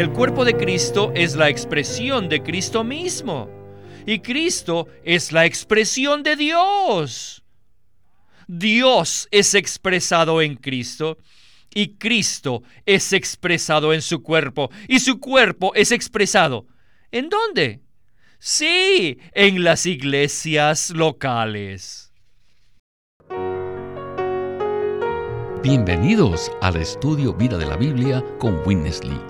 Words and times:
El 0.00 0.12
cuerpo 0.12 0.46
de 0.46 0.56
Cristo 0.56 1.12
es 1.14 1.36
la 1.36 1.50
expresión 1.50 2.30
de 2.30 2.42
Cristo 2.42 2.82
mismo. 2.82 3.50
Y 4.06 4.20
Cristo 4.20 4.88
es 5.04 5.30
la 5.30 5.44
expresión 5.44 6.22
de 6.22 6.36
Dios. 6.36 7.44
Dios 8.48 9.28
es 9.30 9.52
expresado 9.52 10.40
en 10.40 10.56
Cristo 10.56 11.18
y 11.74 11.98
Cristo 11.98 12.62
es 12.86 13.12
expresado 13.12 13.92
en 13.92 14.00
su 14.00 14.22
cuerpo 14.22 14.70
y 14.88 15.00
su 15.00 15.20
cuerpo 15.20 15.74
es 15.74 15.92
expresado. 15.92 16.66
¿En 17.12 17.28
dónde? 17.28 17.82
Sí, 18.38 19.18
en 19.34 19.62
las 19.62 19.84
iglesias 19.84 20.88
locales. 20.92 22.10
Bienvenidos 25.62 26.50
al 26.62 26.76
estudio 26.76 27.34
Vida 27.34 27.58
de 27.58 27.66
la 27.66 27.76
Biblia 27.76 28.24
con 28.38 28.66
Witness 28.66 29.04
Lee. 29.04 29.29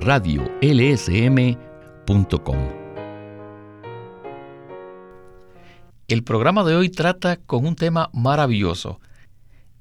radiolsm.com. 0.00 1.58
El 6.06 6.24
programa 6.24 6.64
de 6.64 6.76
hoy 6.76 6.88
trata 6.88 7.36
con 7.36 7.66
un 7.66 7.76
tema 7.76 8.08
maravilloso. 8.12 9.00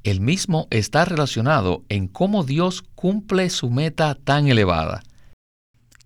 El 0.03 0.19
mismo 0.19 0.67
está 0.71 1.05
relacionado 1.05 1.83
en 1.89 2.07
cómo 2.07 2.43
Dios 2.43 2.83
cumple 2.95 3.49
su 3.49 3.69
meta 3.69 4.15
tan 4.15 4.47
elevada. 4.47 5.03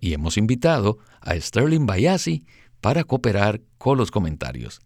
Y 0.00 0.12
hemos 0.12 0.36
invitado 0.36 0.98
a 1.20 1.34
Sterling 1.34 1.86
Bayasi 1.86 2.44
para 2.80 3.04
cooperar 3.04 3.60
con 3.78 3.98
los 3.98 4.10
comentarios. 4.10 4.80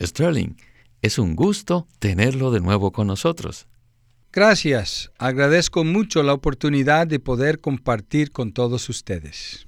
Sterling, 0.00 0.56
es 1.02 1.18
un 1.18 1.34
gusto 1.36 1.86
tenerlo 1.98 2.50
de 2.50 2.60
nuevo 2.60 2.92
con 2.92 3.06
nosotros. 3.06 3.66
Gracias. 4.32 5.12
Agradezco 5.18 5.84
mucho 5.84 6.22
la 6.22 6.32
oportunidad 6.32 7.06
de 7.06 7.20
poder 7.20 7.60
compartir 7.60 8.32
con 8.32 8.52
todos 8.52 8.88
ustedes. 8.88 9.66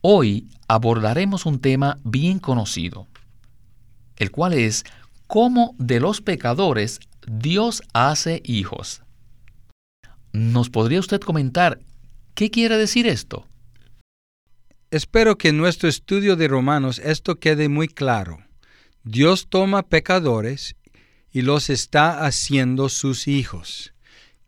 Hoy 0.00 0.48
abordaremos 0.66 1.46
un 1.46 1.60
tema 1.60 1.98
bien 2.02 2.40
conocido, 2.40 3.06
el 4.16 4.32
cual 4.32 4.54
es 4.54 4.82
cómo 5.28 5.76
de 5.78 6.00
los 6.00 6.20
pecadores 6.20 6.98
Dios 7.24 7.84
hace 7.94 8.42
hijos. 8.44 9.02
¿Nos 10.32 10.68
podría 10.68 10.98
usted 10.98 11.20
comentar 11.20 11.78
qué 12.34 12.50
quiere 12.50 12.76
decir 12.76 13.06
esto? 13.06 13.46
Espero 14.90 15.38
que 15.38 15.50
en 15.50 15.58
nuestro 15.58 15.88
estudio 15.88 16.34
de 16.34 16.48
Romanos 16.48 16.98
esto 16.98 17.36
quede 17.36 17.68
muy 17.68 17.86
claro. 17.86 18.38
Dios 19.04 19.46
toma 19.48 19.84
pecadores 19.84 20.74
y 21.32 21.42
los 21.42 21.70
está 21.70 22.24
haciendo 22.24 22.88
sus 22.88 23.26
hijos. 23.26 23.94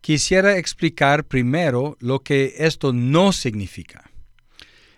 Quisiera 0.01 0.57
explicar 0.57 1.25
primero 1.25 1.97
lo 1.99 2.19
que 2.19 2.53
esto 2.59 2.93
no 2.93 3.31
significa. 3.31 4.11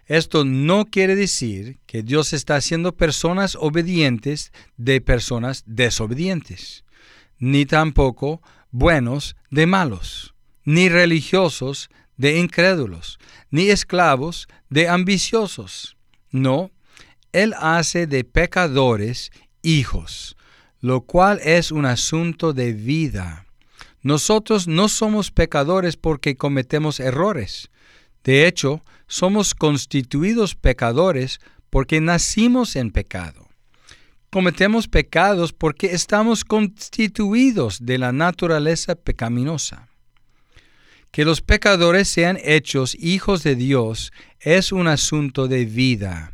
Esto 0.06 0.46
no 0.46 0.86
quiere 0.86 1.16
decir 1.16 1.80
que 1.86 2.02
Dios 2.02 2.32
está 2.32 2.56
haciendo 2.56 2.96
personas 2.96 3.58
obedientes 3.60 4.54
de 4.78 5.02
personas 5.02 5.64
desobedientes, 5.66 6.86
ni 7.40 7.66
tampoco 7.66 8.42
buenos 8.72 9.36
de 9.50 9.66
malos, 9.66 10.34
ni 10.64 10.88
religiosos 10.88 11.90
de 12.16 12.40
incrédulos, 12.40 13.20
ni 13.52 13.70
esclavos 13.70 14.48
de 14.70 14.88
ambiciosos. 14.88 15.98
No, 16.32 16.72
Él 17.34 17.54
hace 17.60 18.08
de 18.08 18.24
pecadores 18.24 19.32
hijos, 19.62 20.37
lo 20.80 21.02
cual 21.02 21.40
es 21.44 21.72
un 21.72 21.86
asunto 21.86 22.54
de 22.54 22.74
vida. 22.74 23.46
Nosotros 24.02 24.68
no 24.68 24.90
somos 24.90 25.32
pecadores 25.32 25.98
porque 25.98 26.38
cometemos 26.38 27.00
errores. 27.00 27.70
De 28.24 28.48
hecho, 28.48 28.82
somos 29.08 29.56
constituidos 29.56 30.56
pecadores 30.56 31.40
porque 31.70 32.02
nacimos 32.02 32.76
en 32.76 32.92
pecado. 32.92 33.48
Cometemos 34.30 34.88
pecados 34.88 35.54
porque 35.54 35.88
estamos 35.88 36.44
constituidos 36.44 37.86
de 37.86 37.98
la 37.98 38.12
naturaleza 38.12 38.96
pecaminosa. 38.96 39.88
Que 41.12 41.26
los 41.26 41.42
pecadores 41.42 42.10
sean 42.10 42.38
hechos 42.44 42.96
hijos 43.00 43.44
de 43.44 43.56
Dios 43.56 44.12
es 44.40 44.72
un 44.72 44.88
asunto 44.88 45.48
de 45.48 45.66
vida. 45.66 46.34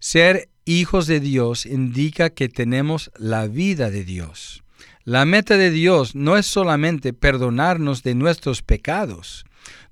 Ser 0.00 0.48
hijos 0.68 1.06
de 1.06 1.20
Dios 1.20 1.66
indica 1.66 2.30
que 2.30 2.48
tenemos 2.48 3.10
la 3.16 3.46
vida 3.46 3.90
de 3.90 4.04
Dios. 4.04 4.62
La 5.04 5.24
meta 5.24 5.56
de 5.56 5.70
Dios 5.70 6.14
no 6.14 6.36
es 6.36 6.46
solamente 6.46 7.12
perdonarnos 7.12 8.02
de 8.02 8.14
nuestros 8.14 8.62
pecados, 8.62 9.44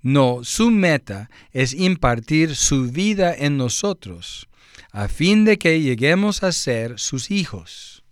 no, 0.02 0.44
su 0.44 0.70
meta 0.70 1.30
es 1.52 1.74
impartir 1.74 2.54
su 2.54 2.90
vida 2.90 3.34
en 3.34 3.56
nosotros, 3.56 4.48
a 4.92 5.08
fin 5.08 5.44
de 5.44 5.58
que 5.58 5.80
lleguemos 5.80 6.42
a 6.42 6.52
ser 6.52 6.98
sus 7.00 7.30
hijos. 7.30 8.04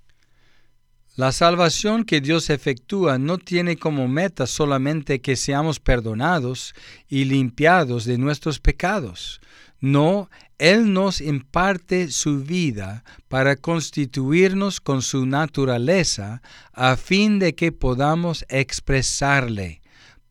La 1.14 1.30
salvación 1.30 2.04
que 2.04 2.20
Dios 2.20 2.50
efectúa 2.50 3.18
no 3.18 3.38
tiene 3.38 3.76
como 3.76 4.08
meta 4.08 4.48
solamente 4.48 5.20
que 5.20 5.36
seamos 5.36 5.78
perdonados 5.78 6.74
y 7.08 7.26
limpiados 7.26 8.04
de 8.04 8.18
nuestros 8.18 8.58
pecados. 8.58 9.40
No, 9.84 10.30
Él 10.58 10.92
nos 10.92 11.20
imparte 11.20 12.10
su 12.10 12.42
vida 12.42 13.04
para 13.28 13.56
constituirnos 13.56 14.80
con 14.80 15.02
su 15.02 15.26
naturaleza 15.26 16.40
a 16.72 16.96
fin 16.96 17.38
de 17.38 17.54
que 17.54 17.70
podamos 17.70 18.44
expresarle 18.48 19.82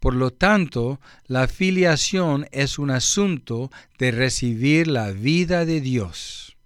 por 0.03 0.15
lo 0.15 0.31
tanto, 0.31 0.99
la 1.27 1.47
filiación 1.47 2.45
es 2.51 2.77
un 2.77 2.91
asunto 2.91 3.71
de 3.97 4.11
recibir 4.11 4.89
la 4.89 5.11
vida 5.11 5.63
de 5.63 5.79
Dios. 5.79 6.57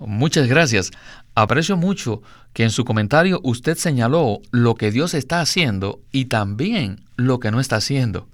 Muchas 0.00 0.48
gracias. 0.48 0.90
Aprecio 1.36 1.76
mucho 1.76 2.20
que 2.52 2.64
en 2.64 2.70
su 2.70 2.84
comentario 2.84 3.38
usted 3.44 3.76
señaló 3.78 4.40
lo 4.50 4.74
que 4.74 4.90
Dios 4.90 5.14
está 5.14 5.40
haciendo 5.40 6.00
y 6.10 6.24
también 6.24 7.04
lo 7.14 7.38
que 7.38 7.52
no 7.52 7.60
está 7.60 7.76
haciendo. 7.76 8.28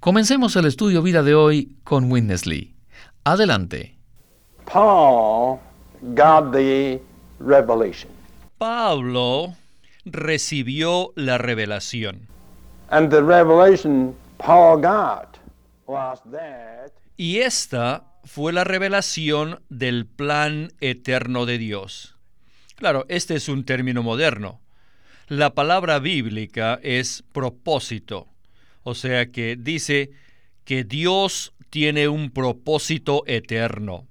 Comencemos 0.00 0.56
el 0.56 0.64
estudio 0.64 1.02
vida 1.02 1.22
de 1.22 1.34
hoy 1.34 1.76
con 1.84 2.10
Witness 2.10 2.46
Lee. 2.46 2.74
Adelante. 3.22 3.98
Paul 4.64 5.60
Pablo 8.56 9.54
recibió 10.06 11.12
la 11.16 11.36
revelación. 11.36 12.28
Y 17.18 17.38
esta 17.40 18.04
fue 18.24 18.52
la 18.54 18.64
revelación 18.64 19.60
del 19.68 20.06
plan 20.06 20.72
eterno 20.80 21.44
de 21.44 21.58
Dios. 21.58 22.16
Claro, 22.76 23.04
este 23.10 23.34
es 23.34 23.50
un 23.50 23.64
término 23.66 24.02
moderno. 24.02 24.62
La 25.28 25.54
palabra 25.54 25.98
bíblica 25.98 26.80
es 26.82 27.22
propósito, 27.32 28.29
o 28.90 28.94
sea 28.94 29.30
que 29.30 29.56
dice 29.56 30.10
que 30.64 30.84
Dios 30.84 31.54
tiene 31.70 32.08
un 32.08 32.30
propósito 32.30 33.22
eterno. 33.26 34.08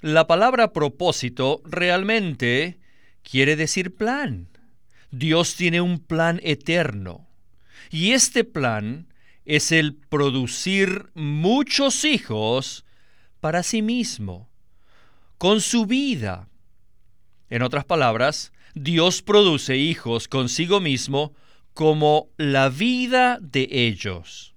La 0.00 0.26
palabra 0.26 0.72
propósito 0.72 1.62
realmente 1.64 2.80
quiere 3.22 3.54
decir 3.54 3.94
plan. 3.94 4.48
Dios 5.12 5.54
tiene 5.54 5.80
un 5.80 6.00
plan 6.00 6.40
eterno. 6.42 7.28
Y 7.90 8.12
este 8.12 8.42
plan 8.42 9.06
es 9.44 9.70
el 9.70 9.94
producir 9.94 11.10
muchos 11.14 12.04
hijos 12.04 12.84
para 13.40 13.62
sí 13.62 13.80
mismo, 13.80 14.48
con 15.38 15.60
su 15.60 15.86
vida. 15.86 16.48
En 17.48 17.62
otras 17.62 17.84
palabras, 17.84 18.52
Dios 18.74 19.22
produce 19.22 19.76
hijos 19.76 20.26
consigo 20.26 20.80
mismo 20.80 21.34
como 21.74 22.28
la 22.36 22.68
vida 22.68 23.38
de 23.40 23.68
ellos. 23.70 24.54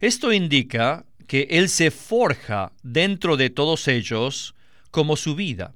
Esto 0.00 0.32
indica 0.32 1.06
que 1.26 1.48
Él 1.50 1.68
se 1.68 1.90
forja 1.90 2.72
dentro 2.82 3.36
de 3.36 3.50
todos 3.50 3.88
ellos 3.88 4.54
como 4.90 5.16
su 5.16 5.34
vida, 5.34 5.74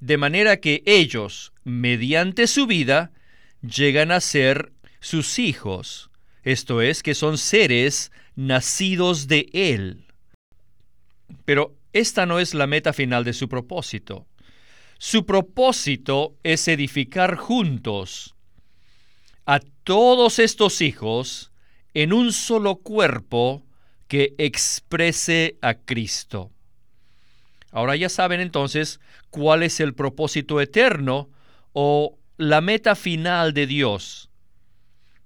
de 0.00 0.16
manera 0.18 0.58
que 0.58 0.82
ellos, 0.86 1.52
mediante 1.64 2.46
su 2.46 2.66
vida, 2.66 3.12
llegan 3.62 4.10
a 4.10 4.20
ser 4.20 4.72
sus 5.00 5.38
hijos, 5.38 6.10
esto 6.42 6.80
es, 6.82 7.02
que 7.02 7.14
son 7.14 7.38
seres 7.38 8.12
nacidos 8.34 9.26
de 9.26 9.48
Él. 9.52 10.04
Pero 11.44 11.76
esta 11.92 12.26
no 12.26 12.38
es 12.38 12.54
la 12.54 12.66
meta 12.66 12.92
final 12.92 13.24
de 13.24 13.32
su 13.32 13.48
propósito. 13.48 14.26
Su 14.98 15.26
propósito 15.26 16.36
es 16.42 16.68
edificar 16.68 17.36
juntos 17.36 18.35
a 19.46 19.60
todos 19.84 20.40
estos 20.40 20.80
hijos 20.80 21.52
en 21.94 22.12
un 22.12 22.32
solo 22.32 22.76
cuerpo 22.76 23.64
que 24.08 24.34
exprese 24.38 25.56
a 25.62 25.74
Cristo. 25.74 26.50
Ahora 27.70 27.96
ya 27.96 28.08
saben 28.08 28.40
entonces 28.40 29.00
cuál 29.30 29.62
es 29.62 29.80
el 29.80 29.94
propósito 29.94 30.60
eterno 30.60 31.30
o 31.72 32.18
la 32.36 32.60
meta 32.60 32.96
final 32.96 33.54
de 33.54 33.66
Dios. 33.66 34.30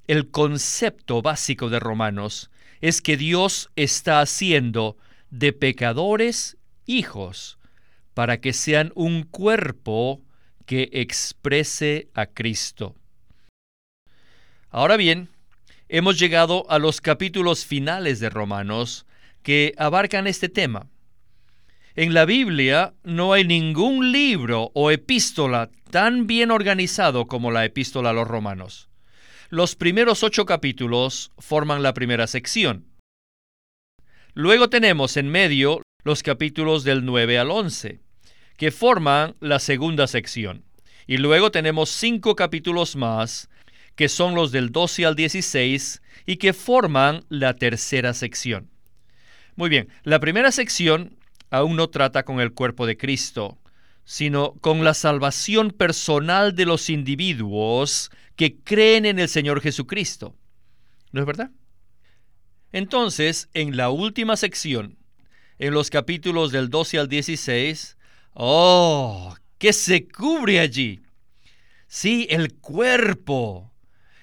El 0.06 0.30
concepto 0.30 1.22
básico 1.22 1.70
de 1.70 1.80
Romanos 1.80 2.50
es 2.80 3.00
que 3.00 3.16
Dios 3.16 3.70
está 3.76 4.20
haciendo 4.20 4.96
de 5.30 5.52
pecadores 5.52 6.56
hijos 6.86 7.58
para 8.14 8.40
que 8.40 8.52
sean 8.52 8.92
un 8.94 9.22
cuerpo 9.22 10.20
que 10.66 10.90
exprese 10.92 12.08
a 12.14 12.26
Cristo. 12.26 12.96
Ahora 14.72 14.96
bien, 14.96 15.28
hemos 15.88 16.16
llegado 16.16 16.64
a 16.70 16.78
los 16.78 17.00
capítulos 17.00 17.66
finales 17.66 18.20
de 18.20 18.30
Romanos 18.30 19.04
que 19.42 19.74
abarcan 19.76 20.28
este 20.28 20.48
tema. 20.48 20.86
En 21.96 22.14
la 22.14 22.24
Biblia 22.24 22.94
no 23.02 23.32
hay 23.32 23.44
ningún 23.44 24.12
libro 24.12 24.70
o 24.74 24.92
epístola 24.92 25.70
tan 25.90 26.28
bien 26.28 26.52
organizado 26.52 27.26
como 27.26 27.50
la 27.50 27.64
epístola 27.64 28.10
a 28.10 28.12
los 28.12 28.28
romanos. 28.28 28.88
Los 29.48 29.74
primeros 29.74 30.22
ocho 30.22 30.46
capítulos 30.46 31.32
forman 31.38 31.82
la 31.82 31.92
primera 31.92 32.28
sección. 32.28 32.86
Luego 34.34 34.70
tenemos 34.70 35.16
en 35.16 35.28
medio 35.28 35.82
los 36.04 36.22
capítulos 36.22 36.84
del 36.84 37.04
9 37.04 37.40
al 37.40 37.50
11, 37.50 37.98
que 38.56 38.70
forman 38.70 39.34
la 39.40 39.58
segunda 39.58 40.06
sección. 40.06 40.62
Y 41.08 41.16
luego 41.16 41.50
tenemos 41.50 41.90
cinco 41.90 42.36
capítulos 42.36 42.94
más, 42.94 43.50
que 43.96 44.08
son 44.08 44.34
los 44.34 44.52
del 44.52 44.72
12 44.72 45.06
al 45.06 45.16
16 45.16 46.02
y 46.26 46.36
que 46.36 46.52
forman 46.52 47.24
la 47.28 47.54
tercera 47.54 48.14
sección. 48.14 48.70
Muy 49.56 49.68
bien, 49.68 49.88
la 50.04 50.20
primera 50.20 50.52
sección 50.52 51.18
aún 51.50 51.76
no 51.76 51.90
trata 51.90 52.24
con 52.24 52.40
el 52.40 52.52
cuerpo 52.52 52.86
de 52.86 52.96
Cristo, 52.96 53.58
sino 54.04 54.54
con 54.60 54.84
la 54.84 54.94
salvación 54.94 55.70
personal 55.70 56.54
de 56.54 56.66
los 56.66 56.90
individuos 56.90 58.10
que 58.36 58.56
creen 58.56 59.06
en 59.06 59.18
el 59.18 59.28
Señor 59.28 59.60
Jesucristo. 59.60 60.34
¿No 61.12 61.20
es 61.20 61.26
verdad? 61.26 61.50
Entonces, 62.72 63.48
en 63.52 63.76
la 63.76 63.90
última 63.90 64.36
sección, 64.36 64.96
en 65.58 65.74
los 65.74 65.90
capítulos 65.90 66.52
del 66.52 66.70
12 66.70 66.98
al 66.98 67.08
16, 67.08 67.96
¡oh! 68.34 69.36
¿Qué 69.58 69.72
se 69.72 70.08
cubre 70.08 70.58
allí? 70.60 71.02
Sí, 71.86 72.26
el 72.30 72.54
cuerpo, 72.54 73.69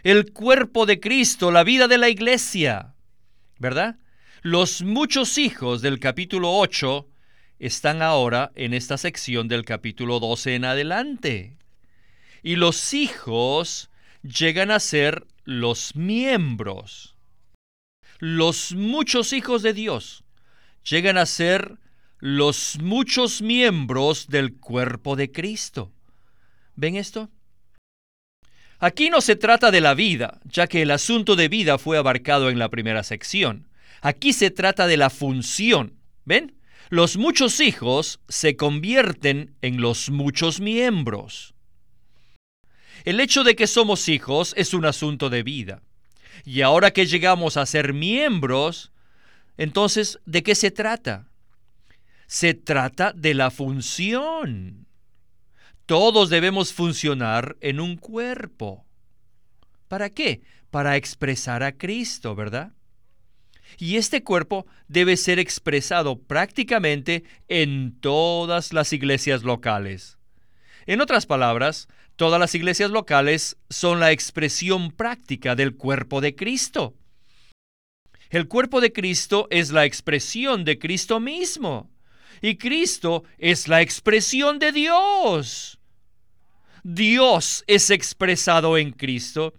el 0.04 0.32
cuerpo 0.32 0.86
de 0.86 1.00
Cristo, 1.00 1.52
la 1.52 1.64
vida 1.64 1.88
de 1.88 1.98
la 1.98 2.10
iglesia, 2.10 2.96
¿verdad? 3.58 3.98
Los 4.42 4.82
muchos 4.82 5.38
hijos 5.38 5.82
del 5.82 6.00
capítulo 6.00 6.52
8 6.58 7.08
están 7.60 8.02
ahora 8.02 8.52
en 8.56 8.74
esta 8.74 8.98
sección 8.98 9.48
del 9.48 9.66
capítulo 9.66 10.20
12 10.20 10.56
en 10.56 10.66
adelante. 10.66 11.58
Y 12.44 12.56
los 12.56 12.94
hijos 12.94 13.90
llegan 14.22 14.72
a 14.72 14.80
ser 14.80 15.26
los 15.44 15.96
miembros. 15.96 17.16
Los 18.20 18.74
muchos 18.74 19.34
hijos 19.34 19.64
de 19.64 19.74
Dios 19.74 20.24
llegan 20.84 21.18
a 21.18 21.26
ser 21.26 21.80
los 22.20 22.78
muchos 22.82 23.42
miembros 23.42 24.28
del 24.28 24.58
cuerpo 24.58 25.16
de 25.16 25.32
Cristo. 25.32 25.92
¿Ven 26.76 26.96
esto? 26.96 27.30
Aquí 28.80 29.10
no 29.10 29.22
se 29.22 29.36
trata 29.36 29.72
de 29.72 29.82
la 29.82 29.94
vida, 29.94 30.40
ya 30.46 30.68
que 30.68 30.82
el 30.84 30.92
asunto 30.92 31.36
de 31.36 31.48
vida 31.48 31.78
fue 31.78 31.98
abarcado 31.98 32.50
en 32.50 32.60
la 32.60 32.70
primera 32.70 33.04
sección. 33.04 33.68
Aquí 34.02 34.34
se 34.34 34.52
trata 34.52 34.88
de 34.88 34.98
la 34.98 35.10
función. 35.10 35.94
¿Ven? 36.26 36.58
los 36.90 37.18
muchos 37.18 37.60
hijos 37.60 38.20
se 38.30 38.56
convierten 38.56 39.56
en 39.62 39.82
los 39.82 40.10
muchos 40.10 40.60
miembros. 40.60 41.54
El 43.04 43.20
hecho 43.20 43.44
de 43.44 43.56
que 43.56 43.68
somos 43.68 44.08
hijos 44.10 44.54
es 44.58 44.74
un 44.74 44.86
asunto 44.86 45.30
de 45.30 45.44
vida. 45.44 45.82
Y 46.46 46.62
ahora 46.62 46.92
que 46.92 47.06
llegamos 47.06 47.58
a 47.58 47.66
ser 47.66 47.94
miembros, 47.94 48.92
entonces, 49.58 50.20
¿de 50.26 50.44
qué 50.44 50.56
se 50.56 50.72
trata? 50.72 51.28
Se 52.28 52.54
trata 52.54 53.14
de 53.14 53.34
la 53.34 53.52
función. 53.52 54.87
Todos 55.88 56.30
debemos 56.30 56.74
funcionar 56.74 57.56
en 57.62 57.80
un 57.80 57.96
cuerpo. 57.96 58.86
¿Para 59.88 60.10
qué? 60.10 60.42
Para 60.70 60.98
expresar 60.98 61.64
a 61.64 61.78
Cristo, 61.78 62.36
¿verdad? 62.36 62.74
Y 63.78 63.96
este 63.96 64.22
cuerpo 64.22 64.68
debe 64.90 65.16
ser 65.16 65.40
expresado 65.40 66.20
prácticamente 66.20 67.24
en 67.48 67.98
todas 68.02 68.74
las 68.74 68.92
iglesias 68.92 69.44
locales. 69.44 70.18
En 70.88 71.00
otras 71.00 71.26
palabras, 71.26 71.88
todas 72.18 72.38
las 72.38 72.54
iglesias 72.54 72.92
locales 72.92 73.56
son 73.70 74.02
la 74.02 74.12
expresión 74.12 74.92
práctica 74.92 75.56
del 75.56 75.78
cuerpo 75.78 76.20
de 76.20 76.36
Cristo. 76.36 76.96
El 78.30 78.50
cuerpo 78.50 78.82
de 78.82 78.92
Cristo 78.92 79.48
es 79.52 79.72
la 79.72 79.86
expresión 79.86 80.66
de 80.66 80.80
Cristo 80.80 81.22
mismo. 81.22 81.90
Y 82.42 82.58
Cristo 82.58 83.24
es 83.38 83.70
la 83.70 83.82
expresión 83.82 84.60
de 84.60 84.74
Dios. 84.74 85.77
Dios 86.90 87.66
es 87.68 87.90
expresado 87.90 88.78
en 88.78 88.92
Cristo 88.92 89.54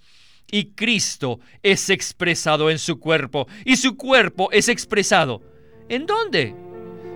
y 0.50 0.70
Cristo 0.70 1.40
es 1.62 1.90
expresado 1.90 2.70
en 2.70 2.78
su 2.78 2.98
cuerpo 2.98 3.46
y 3.66 3.76
su 3.76 3.98
cuerpo 3.98 4.50
es 4.50 4.70
expresado. 4.70 5.42
¿En 5.90 6.06
dónde? 6.06 6.56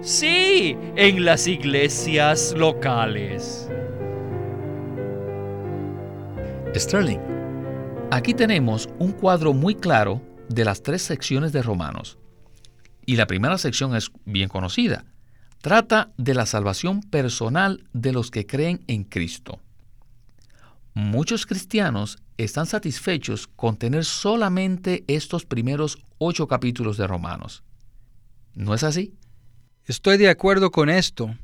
Sí, 0.03 0.77
en 0.97 1.25
las 1.25 1.47
iglesias 1.47 2.53
locales. 2.55 3.71
Sterling, 6.75 7.21
aquí 8.11 8.35
tenemos 8.35 8.91
un 8.99 9.13
cuadro 9.13 9.55
muy 9.55 9.75
claro 9.75 10.21
de 10.51 10.67
las 10.67 10.83
tres 10.83 11.01
secciones 11.01 11.53
de 11.53 11.63
Romanos. 11.63 12.19
Y 13.07 13.17
la 13.17 13.27
primera 13.27 13.57
sección 13.57 13.97
es 13.97 14.11
bien 14.27 14.51
conocida. 14.51 15.07
Trata 15.63 16.13
de 16.19 16.35
la 16.35 16.45
salvación 16.45 17.01
personal 17.01 17.89
de 17.95 18.13
los 18.13 18.31
que 18.31 18.47
creen 18.47 18.85
en 18.89 19.05
Cristo. 19.05 19.62
Muchos 20.95 21.47
cristianos 21.47 22.19
están 22.37 22.67
satisfechos 22.67 23.47
con 23.47 23.77
tener 23.77 24.05
solamente 24.05 25.05
estos 25.07 25.47
primeros 25.47 25.99
ocho 26.19 26.47
capítulos 26.47 26.99
de 26.99 27.07
Romanos. 27.07 27.63
¿No 28.55 28.75
es 28.75 28.83
así? 28.83 29.15
Estoy 29.87 30.19
de 30.19 30.29
acuerdo 30.29 30.71
con 30.71 30.91
esto, 30.91 31.35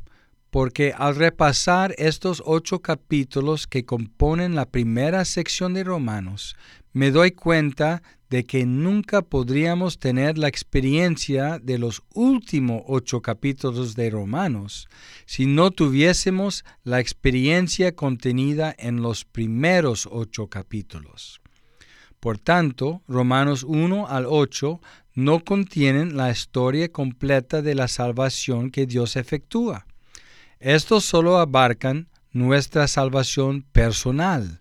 porque 0.50 0.92
al 0.96 1.16
repasar 1.16 1.94
estos 1.96 2.42
ocho 2.44 2.80
capítulos 2.80 3.66
que 3.66 3.86
componen 3.86 4.54
la 4.54 4.66
primera 4.66 5.24
sección 5.24 5.72
de 5.72 5.84
Romanos, 5.84 6.54
me 6.92 7.10
doy 7.10 7.32
cuenta 7.32 8.02
de 8.30 8.44
que 8.44 8.66
nunca 8.66 9.22
podríamos 9.22 9.98
tener 9.98 10.36
la 10.36 10.48
experiencia 10.48 11.58
de 11.58 11.78
los 11.78 12.02
últimos 12.12 12.82
ocho 12.86 13.22
capítulos 13.22 13.94
de 13.94 14.10
Romanos 14.10 14.88
si 15.24 15.46
no 15.46 15.70
tuviésemos 15.70 16.64
la 16.84 17.00
experiencia 17.00 17.94
contenida 17.94 18.74
en 18.78 19.00
los 19.00 19.24
primeros 19.24 20.08
ocho 20.10 20.48
capítulos. 20.48 21.40
Por 22.20 22.38
tanto, 22.38 23.02
Romanos 23.06 23.64
1 23.64 24.08
al 24.08 24.26
8 24.26 24.80
no 25.14 25.44
contienen 25.44 26.16
la 26.16 26.30
historia 26.30 26.90
completa 26.90 27.62
de 27.62 27.74
la 27.74 27.88
salvación 27.88 28.70
que 28.70 28.86
Dios 28.86 29.16
efectúa. 29.16 29.86
Estos 30.58 31.04
solo 31.04 31.38
abarcan 31.38 32.08
nuestra 32.32 32.88
salvación 32.88 33.62
personal 33.62 34.60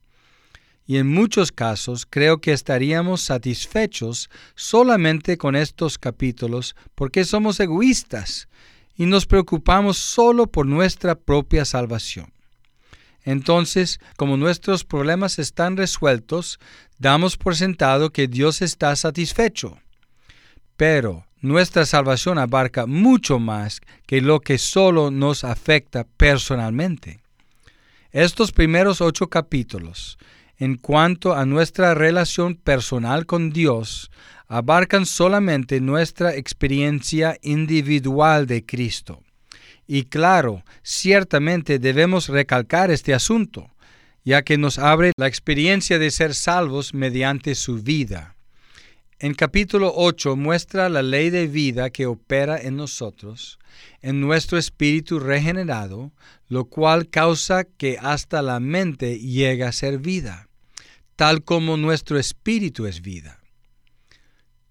y 0.87 0.97
en 0.97 1.07
muchos 1.13 1.51
casos 1.51 2.07
creo 2.09 2.39
que 2.39 2.53
estaríamos 2.53 3.21
satisfechos 3.21 4.29
solamente 4.55 5.37
con 5.37 5.57
estos 5.57 5.97
capítulos 5.97 6.77
porque 6.95 7.25
somos 7.25 7.59
egoístas 7.59 8.47
y 8.95 9.05
nos 9.05 9.25
preocupamos 9.25 9.97
solo 9.97 10.47
por 10.47 10.65
nuestra 10.65 11.15
propia 11.15 11.65
salvación. 11.65 12.31
Entonces, 13.25 13.99
como 14.15 14.37
nuestros 14.37 14.85
problemas 14.85 15.37
están 15.37 15.75
resueltos, 15.75 16.57
damos 16.97 17.35
por 17.35 17.57
sentado 17.57 18.11
que 18.11 18.29
Dios 18.29 18.61
está 18.61 18.95
satisfecho. 18.95 19.77
Pero 20.77 21.25
nuestra 21.41 21.85
salvación 21.85 22.37
abarca 22.37 22.85
mucho 22.85 23.39
más 23.39 23.81
que 24.05 24.21
lo 24.21 24.39
que 24.39 24.57
solo 24.57 25.11
nos 25.11 25.43
afecta 25.43 26.05
personalmente. 26.15 27.19
Estos 28.13 28.53
primeros 28.53 29.01
ocho 29.01 29.27
capítulos 29.27 30.17
en 30.59 30.75
cuanto 30.75 31.33
a 31.33 31.45
nuestra 31.45 31.93
relación 31.93 32.55
personal 32.55 33.25
con 33.25 33.51
Dios 33.51 34.11
abarcan 34.47 35.05
solamente 35.05 35.81
nuestra 35.81 36.35
experiencia 36.35 37.37
individual 37.41 38.47
de 38.47 38.65
Cristo. 38.65 39.21
Y 39.87 40.03
claro, 40.03 40.63
ciertamente 40.83 41.79
debemos 41.79 42.27
recalcar 42.27 42.91
este 42.91 43.13
asunto, 43.13 43.69
ya 44.23 44.41
que 44.41 44.57
nos 44.57 44.79
abre 44.79 45.11
la 45.17 45.27
experiencia 45.27 45.99
de 45.99 46.11
ser 46.11 46.33
salvos 46.33 46.93
mediante 46.93 47.55
su 47.55 47.81
vida. 47.81 48.35
En 49.19 49.33
capítulo 49.33 49.93
8 49.95 50.35
muestra 50.35 50.89
la 50.89 51.01
ley 51.01 51.29
de 51.29 51.47
vida 51.47 51.89
que 51.89 52.05
opera 52.05 52.59
en 52.61 52.75
nosotros, 52.75 53.57
en 54.01 54.21
nuestro 54.21 54.57
espíritu 54.57 55.19
regenerado, 55.19 56.11
lo 56.49 56.65
cual 56.65 57.09
causa 57.09 57.63
que 57.63 57.97
hasta 57.99 58.41
la 58.41 58.59
mente 58.59 59.17
llegue 59.19 59.63
a 59.63 59.71
ser 59.71 59.97
vida, 59.97 60.46
tal 61.17 61.43
como 61.43 61.75
nuestro 61.77 62.17
espíritu 62.17 62.85
es 62.85 63.01
vida. 63.01 63.39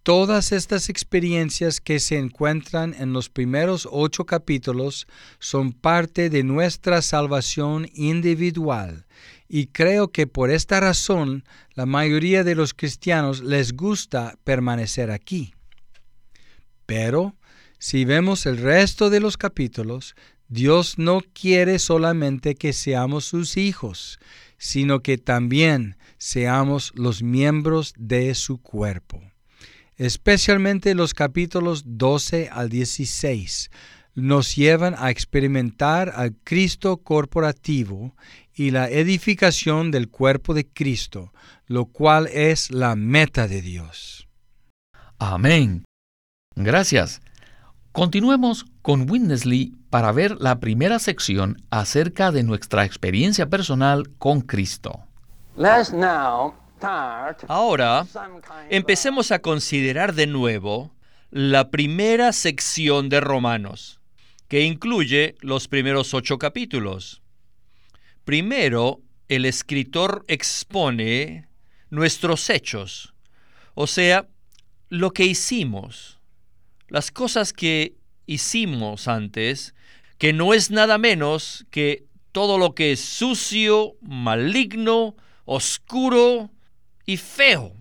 Todas 0.05 0.53
estas 0.53 0.89
experiencias 0.89 1.81
que 1.81 1.99
se 1.99 2.17
encuentran 2.17 2.95
en 2.97 3.13
los 3.13 3.29
primeros 3.29 3.89
ocho 3.91 4.25
capítulos 4.25 5.09
son 5.41 5.73
parte 5.73 6.31
de 6.31 6.45
nuestra 6.45 7.03
salvación 7.03 7.89
individual 7.93 9.07
y 9.49 9.67
creo 9.67 10.13
que 10.13 10.29
por 10.29 10.53
esta 10.53 10.79
razón 10.79 11.43
la 11.75 11.87
mayoría 11.87 12.45
de 12.45 12.55
los 12.55 12.73
cristianos 12.73 13.43
les 13.43 13.73
gusta 13.73 14.39
permanecer 14.45 15.11
aquí. 15.11 15.53
Pero 16.87 17.35
si 17.81 18.05
vemos 18.05 18.47
el 18.47 18.59
resto 18.59 19.11
de 19.11 19.19
los 19.19 19.37
capítulos, 19.37 20.15
Dios 20.47 20.97
no 20.97 21.23
quiere 21.33 21.81
solamente 21.81 22.55
que 22.55 22.73
seamos 22.73 23.25
sus 23.25 23.57
hijos, 23.57 24.21
sino 24.59 25.01
que 25.01 25.19
también 25.19 25.96
seamos 26.19 26.93
los 26.95 27.23
miembros 27.23 27.95
de 27.97 28.35
su 28.35 28.59
cuerpo 28.59 29.21
especialmente 29.97 30.95
los 30.95 31.15
capítulos 31.15 31.83
12 31.87 32.51
al 32.53 32.69
16, 32.69 33.71
nos 34.15 34.57
llevan 34.57 34.95
a 34.99 35.11
experimentar 35.11 36.13
al 36.15 36.35
Cristo 36.45 36.99
corporativo 36.99 38.15
y 38.55 38.71
la 38.71 38.89
edificación 38.89 39.91
del 39.91 40.09
cuerpo 40.09 40.55
de 40.55 40.67
Cristo, 40.67 41.33
lo 41.67 41.87
cual 41.87 42.29
es 42.29 42.71
la 42.71 42.97
meta 42.97 43.47
de 43.47 43.61
Dios. 43.61 44.29
Amén. 45.19 45.85
Gracias. 46.55 47.21
Continuemos 47.93 48.67
con 48.83 49.11
Winnesley 49.11 49.75
para 49.91 50.13
ver 50.13 50.37
la 50.41 50.61
primera 50.61 50.99
sección 50.99 51.57
acerca 51.71 52.33
de 52.33 52.43
nuestra 52.43 52.85
experiencia 52.85 53.49
personal 53.49 54.11
con 54.19 54.43
Cristo. 54.43 55.06
Ahora, 57.49 58.07
empecemos 58.69 59.31
a 59.33 59.39
considerar 59.41 60.15
de 60.15 60.27
nuevo 60.27 60.95
la 61.31 61.71
primera 61.71 62.33
sección 62.33 63.09
de 63.09 63.21
Romanos, 63.21 64.01
que 64.49 64.63
incluye 64.63 65.35
los 65.41 65.67
primeros 65.69 66.13
ocho 66.13 66.39
capítulos. 66.39 67.23
Primero, 68.25 69.01
el 69.29 69.47
escritor 69.47 70.25
expone 70.29 71.49
nuestros 71.89 72.51
hechos, 72.51 73.15
o 73.75 73.87
sea, 73.87 74.29
lo 74.89 75.13
que 75.13 75.25
hicimos, 75.25 76.19
las 76.89 77.11
cosas 77.11 77.53
que 77.53 77.97
hicimos 78.27 79.09
antes, 79.09 79.75
que 80.19 80.33
no 80.33 80.53
es 80.55 80.71
nada 80.71 80.99
menos 80.99 81.67
que 81.71 82.05
todo 82.33 82.59
lo 82.59 82.75
que 82.75 82.93
es 82.93 83.01
sucio, 83.01 83.95
maligno, 84.03 85.17
oscuro, 85.47 86.51
y 87.07 87.17
feo. 87.17 87.73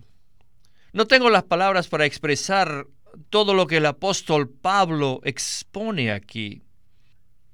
No 0.92 1.06
tengo 1.06 1.28
las 1.28 1.42
palabras 1.42 1.88
para 1.88 2.06
expresar 2.06 2.86
todo 3.28 3.52
lo 3.52 3.66
que 3.66 3.78
el 3.78 3.86
apóstol 3.86 4.48
Pablo 4.48 5.20
expone 5.24 6.12
aquí. 6.12 6.62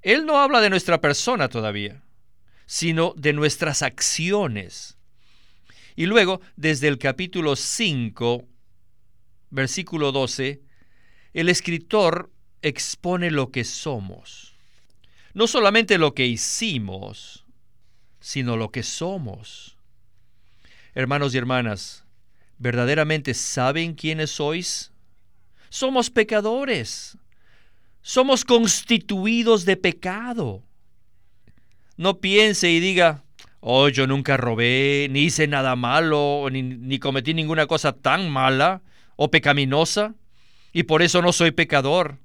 Él 0.02 0.26
no 0.26 0.38
habla 0.38 0.60
de 0.60 0.70
nuestra 0.70 1.00
persona 1.00 1.48
todavía, 1.48 2.02
sino 2.66 3.14
de 3.16 3.32
nuestras 3.32 3.82
acciones. 3.82 4.98
Y 5.96 6.06
luego, 6.06 6.40
desde 6.56 6.88
el 6.88 6.98
capítulo 6.98 7.56
5, 7.56 8.44
versículo 9.50 10.12
12, 10.12 10.60
el 11.32 11.48
escritor 11.48 12.30
expone 12.60 13.30
lo 13.30 13.50
que 13.50 13.64
somos. 13.64 14.54
No 15.34 15.46
solamente 15.46 15.98
lo 15.98 16.14
que 16.14 16.26
hicimos, 16.26 17.44
sino 18.20 18.56
lo 18.56 18.70
que 18.70 18.82
somos. 18.82 19.76
Hermanos 20.94 21.34
y 21.34 21.38
hermanas, 21.38 22.04
¿verdaderamente 22.58 23.32
saben 23.32 23.94
quiénes 23.94 24.30
sois? 24.30 24.92
Somos 25.70 26.10
pecadores. 26.10 27.16
Somos 28.02 28.44
constituidos 28.44 29.64
de 29.64 29.76
pecado. 29.78 30.62
No 31.96 32.20
piense 32.20 32.70
y 32.70 32.80
diga, 32.80 33.24
oh, 33.60 33.88
yo 33.88 34.06
nunca 34.06 34.36
robé, 34.36 35.06
ni 35.10 35.20
hice 35.20 35.46
nada 35.46 35.76
malo, 35.76 36.48
ni, 36.50 36.62
ni 36.62 36.98
cometí 36.98 37.32
ninguna 37.32 37.66
cosa 37.66 37.92
tan 37.92 38.28
mala 38.28 38.82
o 39.16 39.30
pecaminosa, 39.30 40.14
y 40.72 40.82
por 40.82 41.00
eso 41.00 41.22
no 41.22 41.32
soy 41.32 41.52
pecador. 41.52 42.18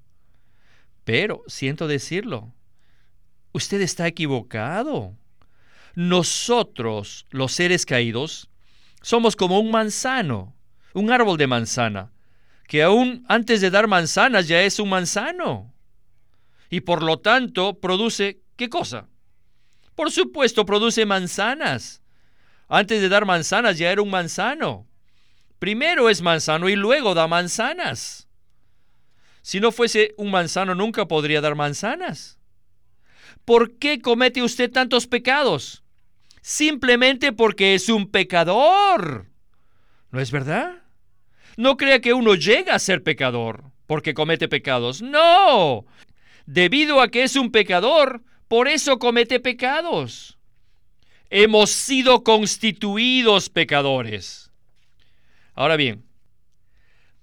Pero, 1.05 1.43
siento 1.47 1.87
decirlo, 1.87 2.51
usted 3.53 3.79
está 3.79 4.07
equivocado. 4.07 5.13
Nosotros, 5.95 7.27
los 7.29 7.53
seres 7.53 7.85
caídos, 7.85 8.49
somos 9.07 9.37
como 9.37 9.57
un 9.61 9.71
manzano, 9.71 10.53
un 10.93 11.09
árbol 11.11 11.37
de 11.37 11.47
manzana, 11.47 12.11
que 12.67 12.83
aún 12.83 13.23
antes 13.29 13.61
de 13.61 13.69
dar 13.69 13.87
manzanas 13.87 14.49
ya 14.49 14.61
es 14.63 14.79
un 14.79 14.89
manzano. 14.89 15.73
Y 16.69 16.81
por 16.81 17.01
lo 17.01 17.17
tanto 17.17 17.79
produce, 17.79 18.41
¿qué 18.57 18.67
cosa? 18.67 19.07
Por 19.95 20.11
supuesto, 20.11 20.65
produce 20.65 21.05
manzanas. 21.05 22.01
Antes 22.67 22.99
de 22.99 23.07
dar 23.07 23.23
manzanas 23.25 23.77
ya 23.77 23.93
era 23.93 24.01
un 24.01 24.09
manzano. 24.09 24.89
Primero 25.57 26.09
es 26.09 26.21
manzano 26.21 26.67
y 26.67 26.75
luego 26.75 27.13
da 27.13 27.29
manzanas. 27.29 28.27
Si 29.41 29.61
no 29.61 29.71
fuese 29.71 30.15
un 30.17 30.31
manzano 30.31 30.75
nunca 30.75 31.07
podría 31.07 31.39
dar 31.39 31.55
manzanas. 31.55 32.39
¿Por 33.45 33.77
qué 33.77 34.01
comete 34.01 34.43
usted 34.43 34.69
tantos 34.69 35.07
pecados? 35.07 35.85
Simplemente 36.47 37.33
porque 37.33 37.75
es 37.75 37.89
un 37.89 38.09
pecador. 38.09 39.25
¿No 40.11 40.21
es 40.21 40.31
verdad? 40.31 40.81
No 41.57 41.75
crea 41.75 41.99
que 41.99 42.13
uno 42.13 42.35
llega 42.35 42.73
a 42.73 42.79
ser 42.79 43.03
pecador 43.03 43.65
porque 43.85 44.13
comete 44.13 44.47
pecados. 44.47 45.01
No. 45.01 45.85
Debido 46.45 47.01
a 47.01 47.09
que 47.09 47.23
es 47.23 47.35
un 47.35 47.51
pecador, 47.51 48.23
por 48.47 48.69
eso 48.69 48.97
comete 48.97 49.41
pecados. 49.41 50.37
Hemos 51.29 51.69
sido 51.69 52.23
constituidos 52.23 53.49
pecadores. 53.49 54.49
Ahora 55.53 55.75
bien, 55.75 56.05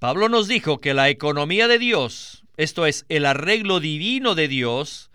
Pablo 0.00 0.28
nos 0.28 0.48
dijo 0.48 0.82
que 0.82 0.92
la 0.92 1.08
economía 1.08 1.66
de 1.66 1.78
Dios, 1.78 2.44
esto 2.58 2.84
es, 2.84 3.06
el 3.08 3.24
arreglo 3.24 3.80
divino 3.80 4.34
de 4.34 4.48
Dios, 4.48 5.10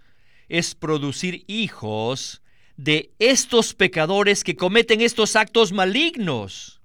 es 0.48 0.74
producir 0.74 1.44
hijos 1.46 2.42
de 2.80 3.12
estos 3.20 3.74
pecadores 3.74 4.46
que 4.46 4.56
cometen 4.56 5.02
estos 5.02 5.36
actos 5.36 5.74
malignos. 5.74 6.80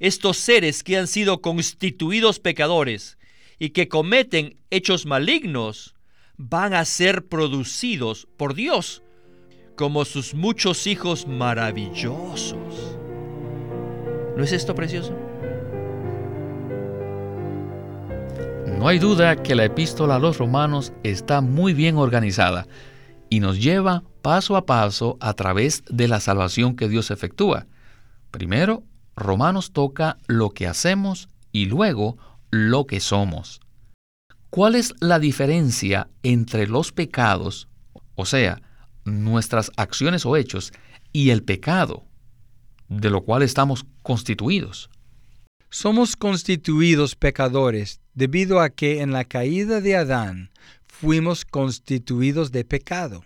Estos 0.00 0.36
seres 0.36 0.82
que 0.82 0.98
han 0.98 1.06
sido 1.06 1.40
constituidos 1.40 2.40
pecadores 2.40 3.18
y 3.60 3.70
que 3.70 3.86
cometen 3.86 4.56
hechos 4.70 5.06
malignos 5.06 5.94
van 6.38 6.74
a 6.74 6.84
ser 6.84 7.28
producidos 7.28 8.26
por 8.36 8.54
Dios 8.54 9.04
como 9.76 10.04
sus 10.04 10.34
muchos 10.34 10.88
hijos 10.88 11.28
maravillosos. 11.28 12.98
¿No 14.36 14.42
es 14.42 14.50
esto 14.50 14.74
precioso? 14.74 15.16
No 18.76 18.88
hay 18.88 18.98
duda 18.98 19.40
que 19.40 19.54
la 19.54 19.66
epístola 19.66 20.16
a 20.16 20.18
los 20.18 20.38
romanos 20.38 20.92
está 21.04 21.40
muy 21.40 21.74
bien 21.74 21.96
organizada 21.96 22.66
y 23.30 23.38
nos 23.38 23.62
lleva 23.62 24.02
paso 24.22 24.56
a 24.56 24.64
paso 24.64 25.18
a 25.20 25.34
través 25.34 25.82
de 25.90 26.08
la 26.08 26.20
salvación 26.20 26.76
que 26.76 26.88
Dios 26.88 27.10
efectúa. 27.10 27.66
Primero, 28.30 28.84
Romanos 29.16 29.72
toca 29.72 30.16
lo 30.26 30.50
que 30.50 30.66
hacemos 30.66 31.28
y 31.50 31.66
luego 31.66 32.16
lo 32.50 32.86
que 32.86 33.00
somos. 33.00 33.60
¿Cuál 34.48 34.76
es 34.76 34.94
la 35.00 35.18
diferencia 35.18 36.08
entre 36.22 36.66
los 36.66 36.92
pecados, 36.92 37.68
o 38.14 38.24
sea, 38.24 38.62
nuestras 39.04 39.72
acciones 39.76 40.24
o 40.24 40.36
hechos, 40.36 40.72
y 41.12 41.30
el 41.30 41.42
pecado, 41.42 42.04
de 42.88 43.10
lo 43.10 43.22
cual 43.22 43.42
estamos 43.42 43.84
constituidos? 44.02 44.88
Somos 45.68 46.16
constituidos 46.16 47.16
pecadores 47.16 48.00
debido 48.14 48.60
a 48.60 48.70
que 48.70 49.00
en 49.00 49.12
la 49.12 49.24
caída 49.24 49.80
de 49.80 49.96
Adán 49.96 50.50
fuimos 50.86 51.44
constituidos 51.44 52.52
de 52.52 52.64
pecado 52.64 53.24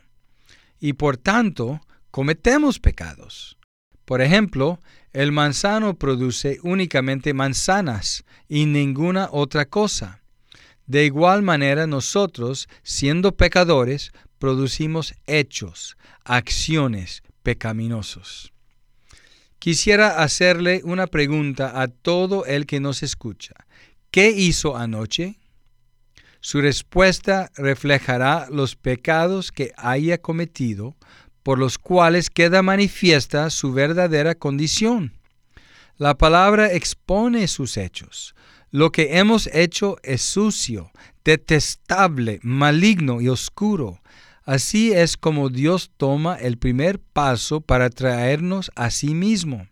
y 0.80 0.95
por 0.95 1.16
tanto 1.16 1.80
cometemos 2.11 2.78
pecados. 2.78 3.56
Por 4.04 4.21
ejemplo, 4.21 4.80
el 5.12 5.33
manzano 5.33 5.95
produce 5.99 6.59
únicamente 6.62 7.35
manzanas 7.35 8.25
y 8.49 8.66
ninguna 8.66 9.28
otra 9.33 9.64
cosa. 9.64 10.23
De 10.87 11.04
igual 11.04 11.42
manera 11.42 11.87
nosotros, 11.87 12.68
siendo 12.83 13.37
pecadores, 13.37 14.12
producimos 14.38 15.14
hechos, 15.26 15.97
acciones 16.25 17.23
pecaminosos. 17.42 18.52
Quisiera 19.59 20.23
hacerle 20.23 20.83
una 20.85 21.06
pregunta 21.06 21.80
a 21.80 21.88
todo 21.88 22.45
el 22.45 22.66
que 22.66 22.78
nos 22.78 23.02
escucha. 23.02 23.54
¿Qué 24.11 24.30
hizo 24.30 24.76
anoche? 24.76 25.38
Su 26.47 26.61
respuesta 26.61 27.50
reflejará 27.57 28.47
los 28.53 28.76
pecados 28.76 29.50
que 29.50 29.73
haya 29.76 30.19
cometido, 30.19 30.95
por 31.43 31.59
los 31.59 31.76
cuales 31.76 32.31
queda 32.31 32.62
manifiesta 32.62 33.50
su 33.50 33.73
verdadera 33.73 34.37
condición. 34.37 35.12
La 35.99 36.17
palabra 36.17 36.73
expone 36.73 37.49
sus 37.49 37.76
hechos. 37.76 38.37
Lo 38.71 38.93
que 38.93 39.19
hemos 39.19 39.49
hecho 39.49 39.97
es 40.05 40.23
sucio, 40.23 40.93
detestable, 41.25 42.38
maligno 42.45 43.21
y 43.21 43.29
oscuro. 43.29 44.00
Así 44.45 44.93
es 44.93 45.17
como 45.17 45.49
Dios 45.49 45.91
toma 45.97 46.37
el 46.37 46.59
primer 46.59 47.00
paso 47.00 47.61
para 47.61 47.91
traernos 47.91 48.71
a 48.76 48.93
sí 48.93 49.15
mismo. 49.15 49.67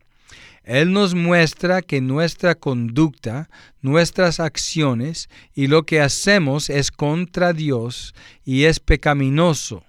Él 0.64 0.92
nos 0.92 1.14
muestra 1.14 1.82
que 1.82 2.00
nuestra 2.00 2.54
conducta, 2.54 3.48
nuestras 3.82 4.40
acciones 4.40 5.28
y 5.54 5.66
lo 5.66 5.84
que 5.84 6.00
hacemos 6.00 6.70
es 6.70 6.90
contra 6.90 7.52
Dios 7.52 8.14
y 8.44 8.64
es 8.64 8.80
pecaminoso, 8.80 9.84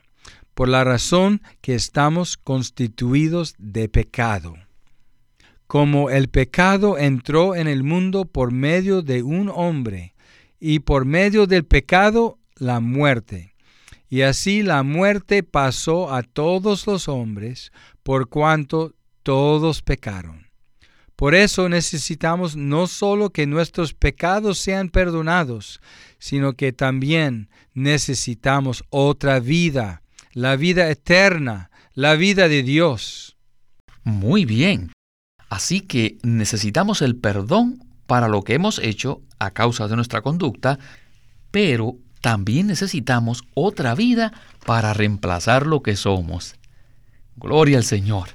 por 0.54 0.68
la 0.68 0.84
razón 0.84 1.42
que 1.62 1.76
estamos 1.76 2.38
constituidos 2.38 3.56
de 3.58 3.90
pecado. 3.90 4.56
Como 5.68 6.10
el 6.10 6.28
pecado 6.28 6.98
entró 6.98 7.56
en 7.56 7.68
el 7.68 7.84
mundo 7.84 8.26
por 8.26 8.52
medio 8.52 9.02
de 9.02 9.24
un 9.24 9.50
hombre, 9.54 10.16
y 10.60 10.80
por 10.80 11.06
medio 11.06 11.48
del 11.48 11.66
pecado 11.66 12.40
la 12.56 12.80
muerte. 12.80 13.54
Y 14.10 14.22
así 14.22 14.64
la 14.64 14.84
muerte 14.84 15.44
pasó 15.44 16.14
a 16.14 16.24
todos 16.24 16.88
los 16.88 17.08
hombres, 17.08 17.72
por 18.04 18.30
cuanto 18.30 18.94
todos 19.24 19.82
pecaron. 19.82 20.45
Por 21.16 21.34
eso 21.34 21.70
necesitamos 21.70 22.56
no 22.56 22.88
solo 22.88 23.30
que 23.30 23.48
nuestros 23.48 23.94
pecados 23.94 24.60
sean 24.60 24.90
perdonados, 24.90 25.80
sino 26.20 26.54
que 26.54 26.74
también 26.74 27.50
necesitamos 27.74 28.84
otra 28.90 29.40
vida, 29.40 30.02
la 30.34 30.58
vida 30.58 30.90
eterna, 30.90 31.72
la 31.94 32.16
vida 32.16 32.50
de 32.50 32.64
Dios. 32.64 33.38
Muy 34.04 34.44
bien. 34.44 34.92
Así 35.50 35.82
que 35.82 36.18
necesitamos 36.22 37.02
el 37.02 37.16
perdón 37.16 37.82
para 38.08 38.28
lo 38.28 38.42
que 38.44 38.54
hemos 38.54 38.80
hecho 38.80 39.22
a 39.40 39.52
causa 39.52 39.88
de 39.88 39.96
nuestra 39.96 40.22
conducta, 40.22 40.80
pero 41.52 41.96
también 42.22 42.68
necesitamos 42.68 43.44
otra 43.54 43.96
vida 43.96 44.34
para 44.66 44.94
reemplazar 44.94 45.66
lo 45.66 45.82
que 45.82 45.96
somos. 45.96 46.56
Gloria 47.38 47.78
al 47.78 47.84
Señor. 47.84 48.30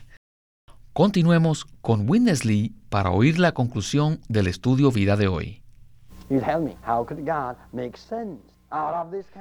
Continuemos 1.00 1.64
con 1.80 2.06
Winnesley 2.06 2.74
para 2.90 3.10
oír 3.10 3.38
la 3.38 3.52
conclusión 3.52 4.20
del 4.28 4.46
estudio 4.48 4.92
vida 4.92 5.16
de 5.16 5.28
hoy. 5.28 5.62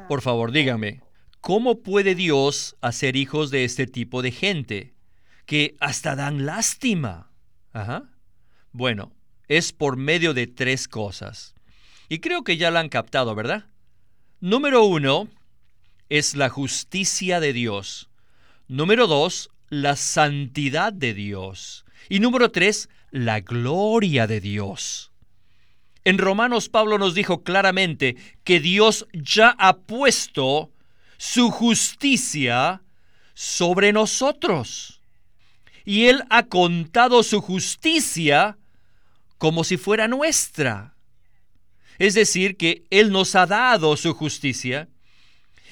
Por 0.08 0.22
favor, 0.22 0.54
dígame, 0.54 1.02
¿cómo 1.42 1.80
puede 1.80 2.16
Dios 2.16 2.78
hacer 2.80 3.18
hijos 3.18 3.52
de 3.52 3.66
este 3.66 3.88
tipo 3.88 4.22
de 4.22 4.32
gente 4.32 4.94
que 5.46 5.76
hasta 5.82 6.16
dan 6.16 6.46
lástima? 6.46 7.30
Ajá. 7.74 8.04
Bueno, 8.72 9.12
es 9.50 9.74
por 9.74 9.98
medio 9.98 10.34
de 10.34 10.48
tres 10.48 10.88
cosas. 10.88 11.56
Y 12.08 12.20
creo 12.20 12.46
que 12.46 12.56
ya 12.56 12.72
la 12.72 12.80
han 12.80 12.88
captado, 12.88 13.36
¿verdad? 13.36 13.66
Número 14.40 14.86
uno 14.86 15.28
es 16.08 16.38
la 16.38 16.48
justicia 16.48 17.42
de 17.42 17.52
Dios. 17.52 18.10
Número 18.70 19.08
dos, 19.08 19.52
la 19.70 19.96
santidad 19.96 20.94
de 20.94 21.14
Dios. 21.14 21.86
Y 22.10 22.20
número 22.20 22.52
tres, 22.52 22.90
la 23.12 23.40
gloria 23.40 24.28
de 24.28 24.42
Dios. 24.42 25.12
En 26.04 26.18
Romanos 26.18 26.70
Pablo 26.70 26.98
nos 26.98 27.14
dijo 27.14 27.44
claramente 27.44 28.16
que 28.44 28.60
Dios 28.60 29.08
ya 29.14 29.56
ha 29.60 29.78
puesto 29.78 30.72
su 31.18 31.52
justicia 31.52 32.82
sobre 33.34 33.94
nosotros. 33.94 35.02
Y 35.86 36.06
Él 36.06 36.24
ha 36.30 36.44
contado 36.44 37.24
su 37.24 37.42
justicia 37.42 38.58
como 39.38 39.64
si 39.64 39.78
fuera 39.78 40.08
nuestra. 40.08 40.96
Es 41.98 42.14
decir, 42.14 42.58
que 42.58 42.86
Él 42.90 43.12
nos 43.12 43.36
ha 43.36 43.46
dado 43.46 43.98
su 43.98 44.14
justicia 44.14 44.88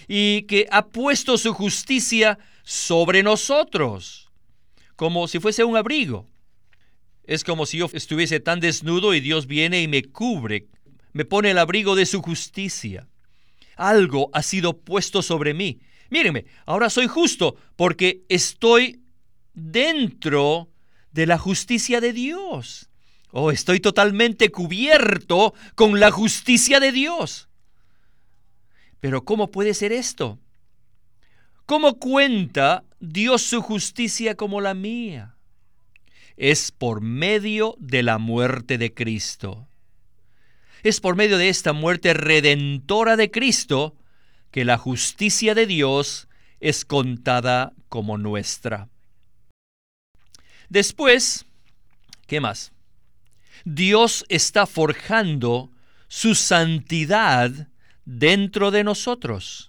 y 0.07 0.43
que 0.43 0.67
ha 0.71 0.87
puesto 0.87 1.37
su 1.37 1.53
justicia 1.53 2.37
sobre 2.67 3.23
nosotros, 3.23 4.29
como 4.97 5.29
si 5.29 5.39
fuese 5.39 5.63
un 5.63 5.77
abrigo. 5.77 6.27
Es 7.23 7.45
como 7.45 7.65
si 7.65 7.77
yo 7.77 7.89
estuviese 7.93 8.41
tan 8.41 8.59
desnudo 8.59 9.13
y 9.13 9.21
Dios 9.21 9.47
viene 9.47 9.81
y 9.81 9.87
me 9.87 10.03
cubre, 10.03 10.67
me 11.13 11.23
pone 11.23 11.51
el 11.51 11.59
abrigo 11.59 11.95
de 11.95 12.05
su 12.05 12.21
justicia. 12.21 13.07
Algo 13.77 14.29
ha 14.33 14.43
sido 14.43 14.79
puesto 14.79 15.21
sobre 15.21 15.53
mí. 15.53 15.79
Mírenme, 16.09 16.43
ahora 16.65 16.89
soy 16.89 17.07
justo 17.07 17.55
porque 17.77 18.25
estoy 18.27 18.99
dentro 19.53 20.67
de 21.13 21.25
la 21.25 21.37
justicia 21.37 22.01
de 22.01 22.11
Dios. 22.11 22.89
Oh, 23.31 23.49
estoy 23.49 23.79
totalmente 23.79 24.49
cubierto 24.49 25.53
con 25.75 26.01
la 26.01 26.11
justicia 26.11 26.81
de 26.81 26.91
Dios. 26.91 27.47
Pero 28.99 29.23
¿cómo 29.23 29.51
puede 29.51 29.73
ser 29.73 29.93
esto? 29.93 30.37
¿Cómo 31.67 31.99
cuenta 31.99 32.85
Dios 33.01 33.41
su 33.41 33.61
justicia 33.61 34.35
como 34.35 34.61
la 34.61 34.73
mía? 34.73 35.35
Es 36.37 36.71
por 36.71 37.01
medio 37.01 37.75
de 37.77 38.03
la 38.03 38.19
muerte 38.19 38.77
de 38.77 38.93
Cristo. 38.93 39.67
Es 40.81 41.01
por 41.01 41.17
medio 41.17 41.37
de 41.37 41.49
esta 41.49 41.73
muerte 41.73 42.13
redentora 42.13 43.17
de 43.17 43.31
Cristo 43.31 43.97
que 44.49 44.63
la 44.63 44.77
justicia 44.77 45.55
de 45.55 45.65
Dios 45.65 46.29
es 46.61 46.85
contada 46.85 47.73
como 47.89 48.17
nuestra. 48.17 48.87
Después, 50.69 51.47
¿qué 52.27 52.39
más? 52.39 52.71
Dios 53.65 54.23
está 54.29 54.67
forjando 54.67 55.69
su 56.07 56.33
santidad 56.33 57.67
dentro 58.05 58.71
de 58.71 58.85
nosotros 58.85 59.66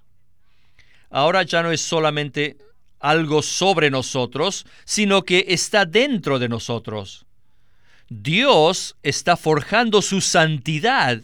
ahora 1.11 1.43
ya 1.43 1.63
no 1.63 1.71
es 1.71 1.81
solamente 1.81 2.57
algo 3.01 3.43
sobre 3.43 3.91
nosotros, 3.91 4.67
sino 4.85 5.23
que 5.23 5.47
está 5.49 5.85
dentro 5.85 6.39
de 6.39 6.49
nosotros. 6.49 7.27
Dios 8.09 8.97
está 9.03 9.37
forjando 9.37 10.03
su 10.03 10.21
santidad 10.21 11.23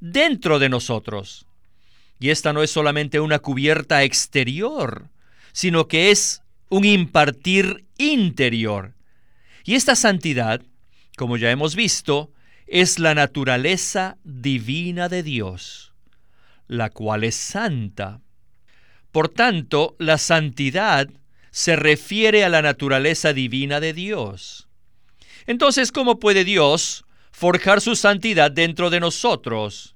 dentro 0.00 0.58
de 0.58 0.68
nosotros. 0.68 1.46
Y 2.18 2.30
esta 2.30 2.52
no 2.52 2.62
es 2.62 2.70
solamente 2.70 3.20
una 3.20 3.38
cubierta 3.38 4.02
exterior, 4.02 5.08
sino 5.52 5.86
que 5.86 6.10
es 6.10 6.42
un 6.68 6.84
impartir 6.84 7.84
interior. 7.98 8.94
Y 9.64 9.74
esta 9.74 9.94
santidad, 9.94 10.62
como 11.16 11.36
ya 11.36 11.50
hemos 11.50 11.76
visto, 11.76 12.32
es 12.66 12.98
la 12.98 13.14
naturaleza 13.14 14.16
divina 14.24 15.08
de 15.08 15.22
Dios, 15.22 15.92
la 16.66 16.90
cual 16.90 17.24
es 17.24 17.36
santa. 17.36 18.20
Por 19.16 19.30
tanto, 19.30 19.96
la 19.98 20.18
santidad 20.18 21.08
se 21.50 21.74
refiere 21.74 22.44
a 22.44 22.50
la 22.50 22.60
naturaleza 22.60 23.32
divina 23.32 23.80
de 23.80 23.94
Dios. 23.94 24.68
Entonces, 25.46 25.90
¿cómo 25.90 26.18
puede 26.18 26.44
Dios 26.44 27.06
forjar 27.32 27.80
su 27.80 27.96
santidad 27.96 28.50
dentro 28.50 28.90
de 28.90 29.00
nosotros? 29.00 29.94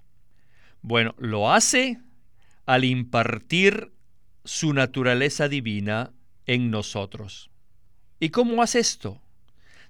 Bueno, 0.80 1.14
lo 1.18 1.52
hace 1.52 2.00
al 2.64 2.84
impartir 2.84 3.92
su 4.46 4.72
naturaleza 4.72 5.48
divina 5.48 6.14
en 6.46 6.70
nosotros. 6.70 7.50
¿Y 8.20 8.30
cómo 8.30 8.62
hace 8.62 8.78
esto? 8.78 9.20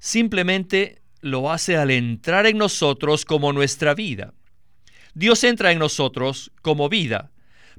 Simplemente 0.01 1.03
lo 1.21 1.53
hace 1.53 1.77
al 1.77 1.93
entrar 1.93 2.47
en 2.47 2.59
nosotros 2.59 3.25
como 3.25 3.53
nuestra 3.53 3.95
vida. 3.95 4.35
Dios 5.15 5.45
entra 5.45 5.71
en 5.71 5.79
nosotros 5.79 6.51
como 6.63 6.89
vida, 6.89 7.31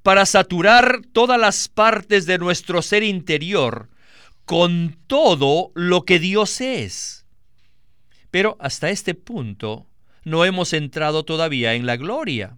para 0.04 0.26
saturar 0.26 1.02
todas 1.14 1.40
las 1.40 1.68
partes 1.68 2.26
de 2.26 2.38
nuestro 2.38 2.82
ser 2.82 3.04
interior 3.04 3.90
con 4.46 4.98
todo 5.08 5.72
lo 5.76 6.04
que 6.04 6.20
Dios 6.20 6.62
es. 6.62 7.26
Pero 8.32 8.58
hasta 8.60 8.90
este 8.90 9.14
punto 9.14 9.88
no 10.24 10.46
hemos 10.46 10.74
entrado 10.74 11.24
todavía 11.24 11.74
en 11.74 11.86
la 11.86 11.98
gloria. 11.98 12.58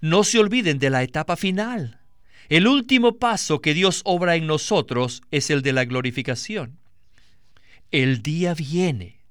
No 0.00 0.24
se 0.24 0.38
olviden 0.38 0.78
de 0.78 0.90
la 0.90 1.02
etapa 1.02 1.36
final. 1.36 2.00
El 2.48 2.68
último 2.68 3.18
paso 3.18 3.60
que 3.60 3.74
Dios 3.74 4.02
obra 4.04 4.36
en 4.36 4.46
nosotros 4.46 5.22
es 5.30 5.50
el 5.50 5.62
de 5.62 5.72
la 5.72 5.84
glorificación. 5.84 6.78
el 7.92 8.20
día 8.22 8.52
viene 8.52 9.24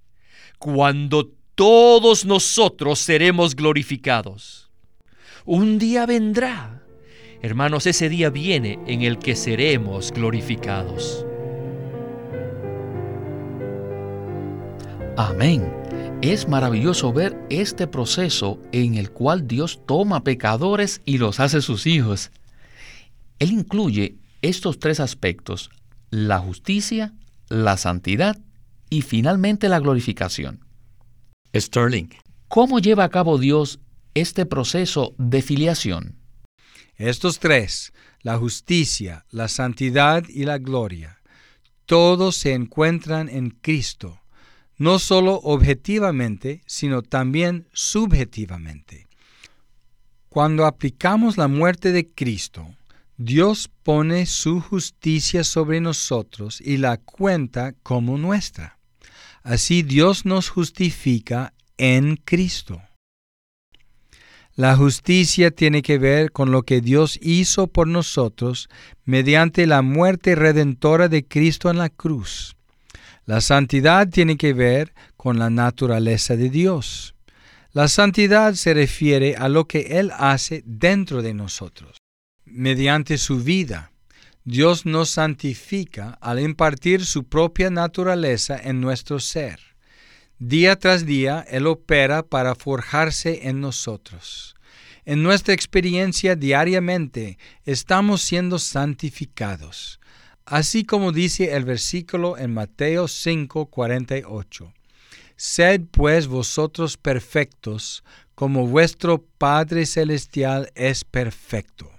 cuando 0.60 1.34
todos 1.56 2.26
nosotros 2.26 3.00
seremos 3.00 3.56
glorificados. 3.56 4.72
Un 5.46 5.78
día 5.78 6.06
vendrá. 6.06 6.75
Hermanos, 7.46 7.86
ese 7.86 8.10
día 8.10 8.32
viene 8.32 8.80
en 8.88 9.04
el 9.04 9.20
que 9.20 9.36
seremos 9.36 10.12
glorificados. 10.12 11.28
Amén. 15.16 15.72
Es 16.24 16.48
maravilloso 16.48 17.14
ver 17.14 17.38
este 17.52 17.86
proceso 17.86 18.60
en 18.72 18.96
el 18.96 19.12
cual 19.12 19.48
Dios 19.48 19.80
toma 19.86 20.24
pecadores 20.24 21.04
y 21.06 21.20
los 21.20 21.40
hace 21.40 21.62
sus 21.62 21.86
hijos. 21.86 22.32
Él 23.38 23.52
incluye 23.52 24.16
estos 24.42 24.80
tres 24.80 25.00
aspectos, 25.00 25.70
la 26.10 26.40
justicia, 26.40 27.14
la 27.48 27.78
santidad 27.78 28.40
y 28.90 29.04
finalmente 29.04 29.70
la 29.70 29.80
glorificación. 29.80 30.66
Sterling, 31.56 32.08
¿cómo 32.48 32.80
lleva 32.80 33.04
a 33.04 33.10
cabo 33.10 33.38
Dios 33.38 33.80
este 34.16 34.48
proceso 34.48 35.14
de 35.20 35.44
filiación? 35.44 36.25
Estos 36.98 37.40
tres, 37.40 37.94
la 38.22 38.38
justicia, 38.38 39.26
la 39.30 39.48
santidad 39.48 40.24
y 40.30 40.46
la 40.46 40.58
gloria, 40.58 41.20
todos 41.86 42.38
se 42.38 42.54
encuentran 42.54 43.30
en 43.30 43.50
Cristo, 43.50 44.22
no 44.78 45.00
solo 45.00 45.36
objetivamente, 45.44 46.62
sino 46.66 47.02
también 47.02 47.68
subjetivamente. 47.74 49.08
Cuando 50.30 50.66
aplicamos 50.66 51.38
la 51.38 51.48
muerte 51.48 51.92
de 51.92 52.10
Cristo, 52.10 52.76
Dios 53.18 53.70
pone 53.84 54.26
su 54.26 54.60
justicia 54.60 55.44
sobre 55.44 55.80
nosotros 55.80 56.60
y 56.60 56.78
la 56.78 56.98
cuenta 56.98 57.74
como 57.84 58.18
nuestra. 58.18 58.78
Así 59.44 59.84
Dios 59.84 60.26
nos 60.26 60.50
justifica 60.50 61.54
en 61.78 62.18
Cristo. 62.18 62.82
La 64.56 64.78
justicia 64.78 65.52
tiene 65.52 65.82
que 65.82 65.98
ver 65.98 66.32
con 66.32 66.52
lo 66.52 66.64
que 66.64 66.80
Dios 66.80 67.20
hizo 67.22 67.68
por 67.68 67.88
nosotros 67.88 68.70
mediante 69.04 69.68
la 69.68 69.82
muerte 69.82 70.34
redentora 70.34 71.10
de 71.10 71.28
Cristo 71.28 71.70
en 71.70 71.78
la 71.78 71.90
cruz. 71.90 72.56
La 73.26 73.42
santidad 73.42 74.08
tiene 74.08 74.38
que 74.38 74.54
ver 74.54 74.94
con 75.18 75.40
la 75.40 75.50
naturaleza 75.50 76.38
de 76.38 76.50
Dios. 76.50 77.16
La 77.74 77.90
santidad 77.90 78.54
se 78.54 78.74
refiere 78.74 79.36
a 79.36 79.50
lo 79.50 79.68
que 79.68 80.00
Él 80.00 80.12
hace 80.18 80.64
dentro 80.66 81.22
de 81.22 81.34
nosotros 81.34 81.98
mediante 82.46 83.18
su 83.18 83.44
vida. 83.44 83.92
Dios 84.46 84.86
nos 84.86 85.10
santifica 85.10 86.18
al 86.22 86.40
impartir 86.40 87.06
su 87.06 87.26
propia 87.26 87.70
naturaleza 87.70 88.58
en 88.58 88.80
nuestro 88.80 89.20
ser. 89.20 89.75
Día 90.40 90.76
tras 90.76 91.06
día 91.06 91.46
Él 91.50 91.66
opera 91.66 92.22
para 92.22 92.56
forjarse 92.56 93.48
en 93.48 93.62
nosotros. 93.62 94.56
En 95.06 95.24
nuestra 95.24 95.54
experiencia 95.54 96.36
diariamente 96.36 97.38
estamos 97.64 98.22
siendo 98.22 98.60
santificados, 98.60 100.02
así 100.46 100.84
como 100.84 101.14
dice 101.14 101.56
el 101.56 101.64
versículo 101.64 102.38
en 102.38 102.54
Mateo 102.54 103.08
5, 103.08 103.68
48. 103.68 104.74
Sed 105.38 105.82
pues 105.90 106.28
vosotros 106.28 106.98
perfectos, 106.98 108.04
como 108.34 108.68
vuestro 108.68 109.24
Padre 109.38 109.86
Celestial 109.86 110.70
es 110.76 111.06
perfecto. 111.06 111.90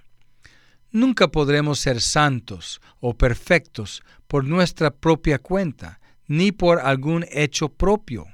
Nunca 0.91 1.27
podremos 1.29 1.79
ser 1.79 2.01
santos 2.01 2.81
o 2.99 3.15
perfectos 3.15 4.03
por 4.27 4.43
nuestra 4.45 4.91
propia 4.91 5.39
cuenta, 5.39 5.99
ni 6.27 6.51
por 6.51 6.79
algún 6.79 7.25
hecho 7.31 7.69
propio. 7.69 8.27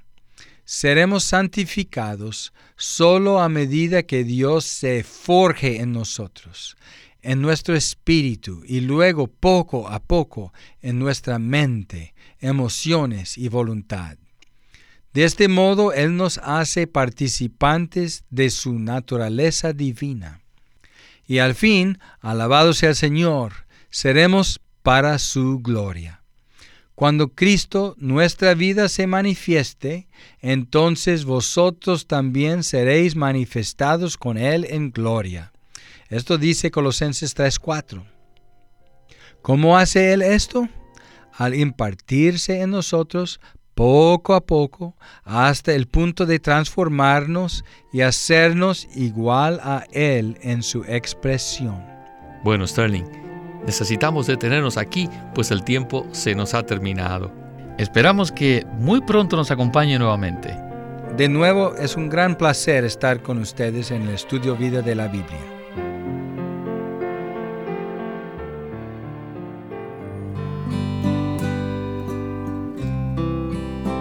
Seremos 0.65 1.23
santificados 1.23 2.53
solo 2.75 3.39
a 3.39 3.49
medida 3.49 4.03
que 4.03 4.23
Dios 4.23 4.65
se 4.65 5.03
forje 5.03 5.81
en 5.81 5.91
nosotros, 5.91 6.77
en 7.21 7.41
nuestro 7.41 7.75
espíritu 7.75 8.63
y 8.65 8.81
luego 8.81 9.27
poco 9.27 9.87
a 9.89 9.99
poco 9.99 10.53
en 10.81 10.99
nuestra 10.99 11.39
mente, 11.39 12.13
emociones 12.39 13.37
y 13.37 13.49
voluntad. 13.49 14.17
De 15.13 15.25
este 15.25 15.47
modo 15.47 15.93
Él 15.93 16.15
nos 16.15 16.39
hace 16.39 16.87
participantes 16.87 18.23
de 18.29 18.49
su 18.49 18.79
naturaleza 18.79 19.73
divina 19.73 20.43
y 21.25 21.39
al 21.39 21.55
fin, 21.55 21.99
alabado 22.19 22.73
sea 22.73 22.89
el 22.89 22.95
Señor, 22.95 23.65
seremos 23.89 24.59
para 24.81 25.17
su 25.19 25.59
gloria. 25.59 26.22
Cuando 27.03 27.27
Cristo 27.27 27.95
nuestra 27.97 28.53
vida 28.53 28.87
se 28.87 29.07
manifieste, 29.07 30.07
entonces 30.39 31.25
vosotros 31.25 32.07
también 32.07 32.63
seréis 32.63 33.17
manifestados 33.17 34.15
con 34.15 34.37
Él 34.37 34.65
en 34.69 34.89
gloria. 34.89 35.51
Esto 36.07 36.37
dice 36.37 36.71
Colosenses 36.71 37.35
3:4. 37.35 38.05
¿Cómo 39.41 39.77
hace 39.77 40.13
Él 40.13 40.21
esto? 40.21 40.69
Al 41.33 41.55
impartirse 41.55 42.61
en 42.61 42.69
nosotros 42.69 43.41
poco 43.75 44.33
a 44.33 44.45
poco 44.45 44.95
hasta 45.25 45.73
el 45.73 45.87
punto 45.87 46.25
de 46.25 46.39
transformarnos 46.39 47.65
y 47.91 47.99
hacernos 47.99 48.87
igual 48.95 49.59
a 49.61 49.83
Él 49.91 50.37
en 50.41 50.63
su 50.63 50.85
expresión. 50.85 51.83
Bueno, 52.45 52.65
Sterling, 52.65 53.22
necesitamos 53.65 54.27
detenernos 54.27 54.77
aquí, 54.77 55.09
pues 55.33 55.51
el 55.51 55.63
tiempo 55.63 56.05
se 56.11 56.35
nos 56.35 56.53
ha 56.53 56.63
terminado. 56.63 57.31
Esperamos 57.77 58.31
que 58.31 58.65
muy 58.77 59.01
pronto 59.01 59.35
nos 59.35 59.51
acompañe 59.51 59.97
nuevamente. 59.97 60.55
De 61.17 61.29
nuevo, 61.29 61.75
es 61.75 61.95
un 61.95 62.09
gran 62.09 62.35
placer 62.35 62.85
estar 62.85 63.21
con 63.21 63.37
ustedes 63.39 63.91
en 63.91 64.03
el 64.03 64.09
estudio 64.09 64.55
vida 64.55 64.81
de 64.81 64.95
la 64.95 65.07
Biblia. 65.07 65.39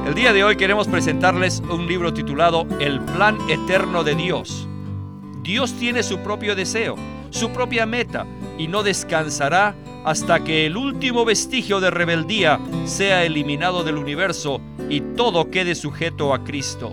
El 0.06 0.14
día 0.14 0.32
de 0.34 0.44
hoy 0.44 0.56
queremos 0.56 0.88
presentarles 0.88 1.60
un 1.70 1.86
libro 1.86 2.12
titulado 2.12 2.66
El 2.80 3.00
plan 3.00 3.38
eterno 3.48 4.04
de 4.04 4.14
Dios. 4.14 4.68
Dios 5.42 5.72
tiene 5.78 6.02
su 6.02 6.18
propio 6.18 6.54
deseo, 6.54 6.96
su 7.30 7.50
propia 7.50 7.86
meta, 7.86 8.26
y 8.58 8.68
no 8.68 8.82
descansará 8.82 9.74
hasta 10.04 10.42
que 10.42 10.66
el 10.66 10.76
último 10.76 11.24
vestigio 11.24 11.80
de 11.80 11.90
rebeldía 11.90 12.58
sea 12.84 13.24
eliminado 13.24 13.84
del 13.84 13.96
universo 13.96 14.60
y 14.88 15.00
todo 15.00 15.50
quede 15.50 15.74
sujeto 15.74 16.34
a 16.34 16.42
Cristo. 16.44 16.92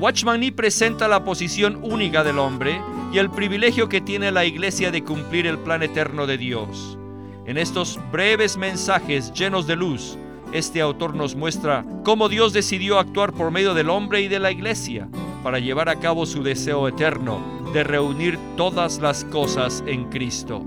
Watchman 0.00 0.40
Nee 0.40 0.52
presenta 0.52 1.08
la 1.08 1.24
posición 1.24 1.78
única 1.82 2.22
del 2.22 2.38
hombre 2.38 2.80
y 3.12 3.18
el 3.18 3.30
privilegio 3.30 3.88
que 3.88 4.00
tiene 4.00 4.30
la 4.30 4.44
iglesia 4.44 4.90
de 4.90 5.02
cumplir 5.02 5.46
el 5.46 5.58
plan 5.58 5.82
eterno 5.82 6.26
de 6.26 6.38
Dios. 6.38 6.98
En 7.46 7.58
estos 7.58 7.98
breves 8.12 8.56
mensajes 8.56 9.32
llenos 9.32 9.66
de 9.66 9.76
luz, 9.76 10.18
este 10.52 10.80
autor 10.80 11.14
nos 11.14 11.34
muestra 11.34 11.84
cómo 12.04 12.28
Dios 12.28 12.52
decidió 12.52 12.98
actuar 12.98 13.32
por 13.32 13.50
medio 13.50 13.74
del 13.74 13.90
hombre 13.90 14.20
y 14.20 14.28
de 14.28 14.38
la 14.38 14.50
iglesia 14.50 15.08
para 15.42 15.58
llevar 15.58 15.88
a 15.88 15.98
cabo 15.98 16.26
su 16.26 16.42
deseo 16.42 16.88
eterno 16.88 17.57
de 17.72 17.84
reunir 17.84 18.38
todas 18.56 18.98
las 19.00 19.24
cosas 19.24 19.82
en 19.86 20.04
Cristo. 20.10 20.64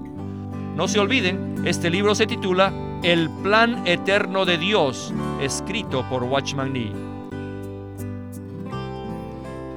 No 0.76 0.88
se 0.88 1.00
olviden, 1.00 1.64
este 1.66 1.90
libro 1.90 2.16
se 2.16 2.28
titula 2.28 2.74
El 3.04 3.30
plan 3.44 3.86
eterno 3.86 4.46
de 4.46 4.58
Dios, 4.58 5.14
escrito 5.42 6.06
por 6.10 6.24
Watchman 6.24 6.74
Nee. 6.74 6.92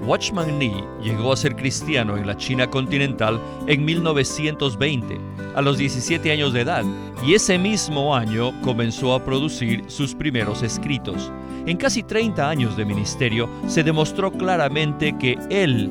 Watchman 0.07 0.59
Nee 0.59 0.85
llegó 1.03 1.33
a 1.33 1.37
ser 1.37 1.57
cristiano 1.57 2.17
en 2.17 2.27
la 2.27 2.37
China 2.37 2.69
continental 2.69 3.41
en 3.67 3.85
1920, 3.85 5.19
a 5.55 5.63
los 5.63 5.79
17 5.79 6.31
años 6.31 6.53
de 6.53 6.61
edad, 6.61 6.85
y 7.27 7.35
ese 7.35 7.59
mismo 7.59 8.15
año 8.15 8.53
comenzó 8.63 9.15
a 9.15 9.25
producir 9.25 9.83
sus 9.87 10.15
primeros 10.15 10.63
escritos. 10.63 11.33
En 11.67 11.79
casi 11.79 12.03
30 12.03 12.49
años 12.49 12.77
de 12.77 12.85
ministerio 12.85 13.49
se 13.67 13.83
demostró 13.83 14.31
claramente 14.31 15.17
que 15.19 15.39
él 15.49 15.91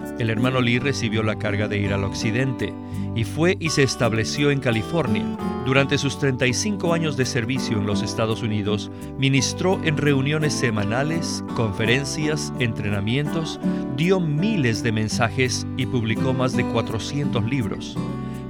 el 0.19 0.29
hermano 0.29 0.61
Lee 0.61 0.79
recibió 0.79 1.23
la 1.23 1.37
carga 1.37 1.67
de 1.67 1.77
ir 1.77 1.93
al 1.93 2.03
occidente 2.03 2.73
y 3.15 3.23
fue 3.23 3.57
y 3.59 3.69
se 3.69 3.83
estableció 3.83 4.51
en 4.51 4.59
California. 4.59 5.25
Durante 5.65 5.97
sus 5.97 6.17
35 6.19 6.93
años 6.93 7.17
de 7.17 7.25
servicio 7.25 7.77
en 7.77 7.85
los 7.85 8.01
Estados 8.01 8.41
Unidos, 8.41 8.91
ministró 9.17 9.79
en 9.83 9.97
reuniones 9.97 10.53
semanales, 10.53 11.43
conferencias, 11.55 12.53
entrenamientos, 12.59 13.59
dio 13.95 14.19
miles 14.19 14.83
de 14.83 14.91
mensajes 14.91 15.67
y 15.77 15.85
publicó 15.85 16.33
más 16.33 16.55
de 16.55 16.65
400 16.65 17.43
libros. 17.45 17.97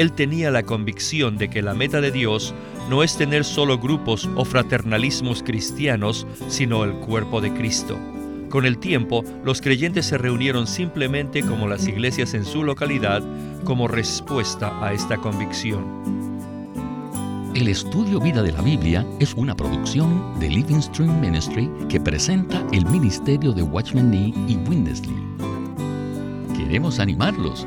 él 0.00 0.12
tenía 0.12 0.52
la 0.52 0.62
convicción 0.62 1.38
de 1.38 1.50
que 1.50 1.60
la 1.60 1.74
meta 1.74 2.00
de 2.00 2.12
Dios 2.12 2.54
no 2.88 3.02
es 3.02 3.16
tener 3.16 3.44
solo 3.44 3.78
grupos 3.78 4.28
o 4.36 4.44
fraternalismos 4.44 5.42
cristianos, 5.42 6.24
sino 6.46 6.84
el 6.84 6.92
cuerpo 6.92 7.40
de 7.40 7.52
Cristo. 7.52 7.98
Con 8.48 8.64
el 8.64 8.78
tiempo, 8.78 9.24
los 9.44 9.60
creyentes 9.60 10.06
se 10.06 10.16
reunieron 10.16 10.68
simplemente 10.68 11.42
como 11.42 11.66
las 11.66 11.88
iglesias 11.88 12.32
en 12.34 12.44
su 12.44 12.62
localidad 12.62 13.24
como 13.64 13.88
respuesta 13.88 14.72
a 14.82 14.92
esta 14.92 15.16
convicción. 15.16 15.84
El 17.56 17.66
estudio 17.66 18.20
Vida 18.20 18.42
de 18.44 18.52
la 18.52 18.62
Biblia 18.62 19.04
es 19.18 19.34
una 19.34 19.56
producción 19.56 20.38
de 20.38 20.48
Living 20.48 20.80
Stream 20.80 21.20
Ministry 21.20 21.68
que 21.88 22.00
presenta 22.00 22.64
el 22.72 22.86
ministerio 22.86 23.52
de 23.52 23.64
Watchman 23.64 24.12
Nee 24.12 24.32
y 24.46 24.56
Winnesley. 24.68 25.16
Queremos 26.56 27.00
animarlos 27.00 27.66